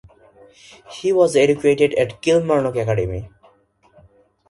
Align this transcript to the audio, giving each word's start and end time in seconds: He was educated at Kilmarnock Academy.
He 0.93 1.13
was 1.13 1.35
educated 1.35 1.93
at 1.93 2.23
Kilmarnock 2.23 2.75
Academy. 2.75 3.29